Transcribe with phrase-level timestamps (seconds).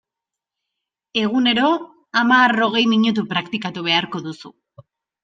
[1.23, 1.69] Egunero
[2.21, 4.53] hamar-hogei minutu praktikatu beharko duzu.